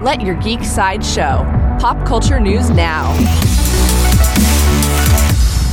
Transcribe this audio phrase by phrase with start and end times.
[0.00, 1.44] Let your geek side show.
[1.78, 3.12] Pop culture news now.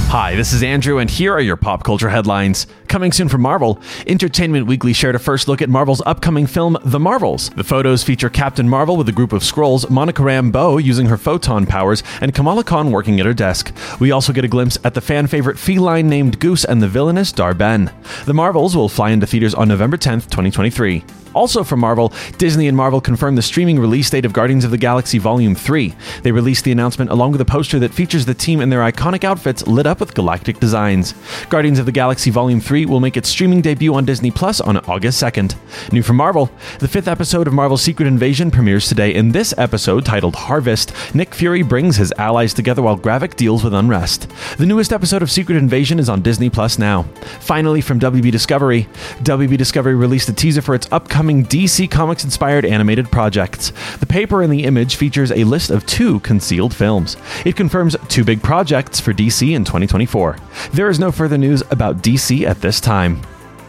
[0.10, 2.68] Hi, this is Andrew, and here are your pop culture headlines.
[2.90, 7.00] Coming soon from Marvel, Entertainment Weekly shared a first look at Marvel's upcoming film, The
[7.00, 7.52] Marvels.
[7.52, 11.66] The photos feature Captain Marvel with a group of Skrulls, Monica Rambeau using her photon
[11.66, 13.74] powers, and Kamala Khan working at her desk.
[14.02, 17.32] We also get a glimpse at the fan favorite feline named Goose and the villainous
[17.32, 17.92] Dar-Benn.
[18.26, 21.06] The Marvels will fly into theaters on November 10th, 2023.
[21.38, 24.78] Also from Marvel, Disney and Marvel confirmed the streaming release date of Guardians of the
[24.78, 25.94] Galaxy Volume 3.
[26.24, 29.24] They released the announcement along with a poster that features the team in their iconic
[29.24, 31.14] outfits lit up with galactic designs.
[31.50, 34.78] Guardians of the Galaxy Volume 3 will make its streaming debut on Disney Plus on
[34.88, 35.54] August 2nd.
[35.94, 39.14] New from Marvel, the fifth episode of Marvel's Secret Invasion premieres today.
[39.14, 43.76] In this episode, titled Harvest, Nick Fury brings his allies together while Gravik deals with
[43.76, 44.28] unrest.
[44.58, 47.04] The newest episode of Secret Invasion is on Disney Plus now.
[47.42, 48.88] Finally, from WB Discovery,
[49.22, 50.88] WB Discovery released a teaser for its
[51.28, 53.74] upcoming DC Comics inspired animated projects.
[54.00, 57.18] The paper in the image features a list of two concealed films.
[57.44, 60.38] It confirms two big projects for DC in 2024.
[60.72, 63.22] There is no further news about DC at this time.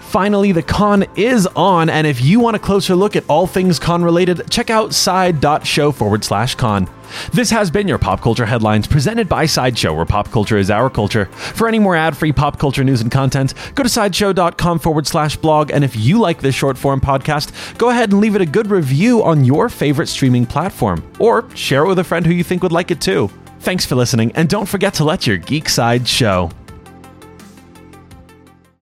[0.09, 3.79] Finally, the con is on, and if you want a closer look at all things
[3.79, 6.89] con related, check out side.show forward slash con.
[7.35, 10.89] This has been your Pop Culture Headlines presented by Sideshow, where pop culture is our
[10.89, 11.27] culture.
[11.27, 15.37] For any more ad free pop culture news and content, go to sideshow.com forward slash
[15.37, 15.71] blog.
[15.73, 18.71] And if you like this short form podcast, go ahead and leave it a good
[18.71, 22.63] review on your favorite streaming platform, or share it with a friend who you think
[22.63, 23.29] would like it too.
[23.61, 26.51] Thanks for listening, and don't forget to let your geek side show.